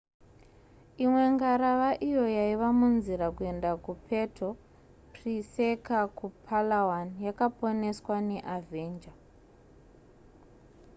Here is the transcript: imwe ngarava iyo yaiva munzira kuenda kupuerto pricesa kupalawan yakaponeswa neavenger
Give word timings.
imwe 1.03 1.23
ngarava 1.33 1.89
iyo 2.09 2.23
yaiva 2.37 2.67
munzira 2.79 3.27
kuenda 3.35 3.69
kupuerto 3.83 4.47
pricesa 5.13 5.99
kupalawan 6.17 7.07
yakaponeswa 7.25 8.15
neavenger 8.29 9.15